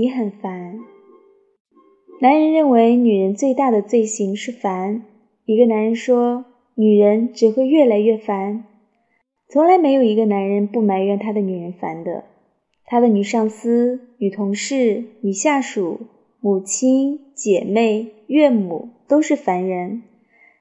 [0.00, 0.80] 你很烦。
[2.22, 5.02] 男人认为女人最大的罪行是烦。
[5.44, 8.64] 一个男人说，女人只会越来越烦。
[9.46, 12.24] 从来没有一个男人不埋怨他的女人烦的。
[12.86, 16.00] 他的女上司、女同事、女下属、
[16.40, 20.02] 母亲、姐妹、岳母都是烦人。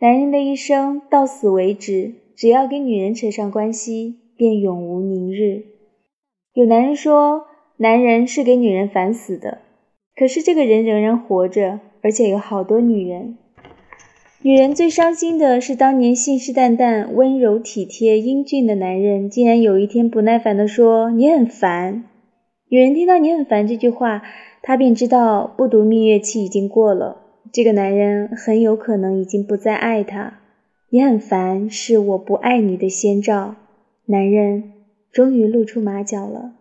[0.00, 5.66] 男人的一生到死为止，只要跟女人扯上关系，便永无宁日。
[6.52, 7.44] 有男人说，
[7.82, 9.56] 男人是给女人烦死的。
[10.14, 13.38] 可是这个人仍然活着，而且有好多女人。
[14.42, 22.04] 女人最伤心的是，当年信誓旦旦、温柔体贴、英俊的男人，竟然有一天不耐烦地说：“你很烦。”
[22.68, 24.22] 女人听到“你很烦”这句话，
[24.60, 30.40] 她便知道不读蜜月期已经过了，这个男人很有可能已经不再爱她。
[30.90, 33.54] 你很烦，是我不爱你的先兆。
[34.04, 34.72] 男人
[35.10, 36.56] 终于露出马脚了。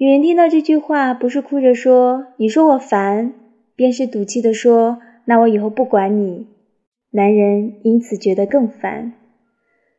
[0.00, 3.34] 女人听到这句话，不是哭着说“你说我烦”，
[3.76, 4.96] 便是赌气的说
[5.28, 6.46] “那我以后不管你”。
[7.12, 9.12] 男人因此觉得更烦。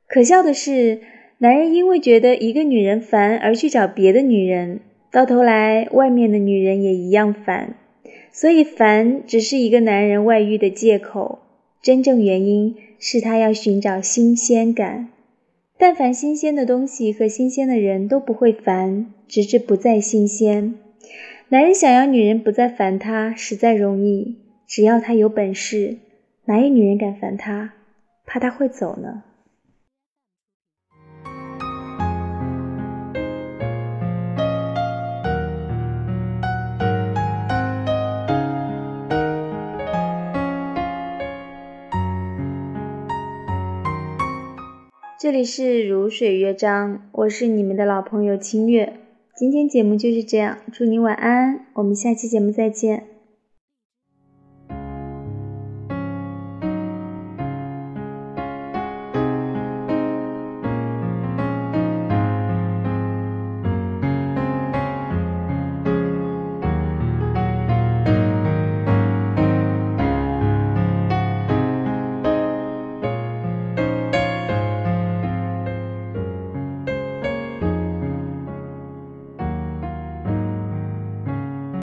[0.07, 1.01] 可笑的是，
[1.37, 4.79] 男人因为觉得一个女人烦而去找别的女人，
[5.11, 7.75] 到头来外面的女人也一样烦。
[8.31, 11.37] 所以，烦只是一个男人外遇的借口，
[11.79, 15.09] 真正原因是他要寻找新鲜感。
[15.81, 20.75] 但凡新鲜的东西和新鲜的人都不会烦，直至不再新鲜。
[21.49, 24.37] 男人想要女人不再烦他，实在容易，
[24.67, 25.97] 只要他有本事。
[26.45, 27.73] 哪有女人敢烦他？
[28.27, 29.23] 怕他会走呢？
[45.21, 48.93] 这里是如水乐章，我是你们的老朋友清月。
[49.35, 53.03] 今天节目就是这样，祝你晚安，我们下期节目再见。